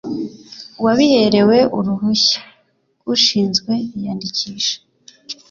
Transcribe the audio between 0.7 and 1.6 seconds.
wabiherewe